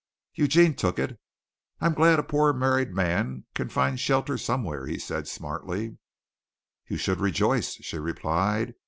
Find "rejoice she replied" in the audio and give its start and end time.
7.19-8.73